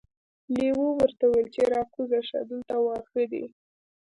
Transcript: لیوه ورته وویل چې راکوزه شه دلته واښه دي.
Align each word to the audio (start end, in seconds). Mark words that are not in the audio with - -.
لیوه 0.55 0.87
ورته 0.97 1.23
وویل 1.27 1.47
چې 1.55 1.61
راکوزه 1.73 2.19
شه 2.29 2.39
دلته 2.49 2.73
واښه 2.85 3.23
دي. 3.31 3.45